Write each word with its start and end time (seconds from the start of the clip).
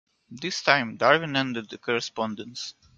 This 0.31 0.63
time, 0.63 0.97
Darwin 0.97 1.35
ended 1.35 1.69
the 1.69 1.77
correspondence. 1.77 2.73